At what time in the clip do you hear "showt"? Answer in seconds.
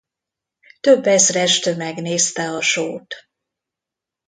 2.61-3.15